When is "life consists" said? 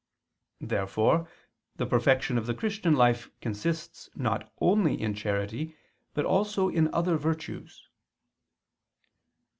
2.95-4.09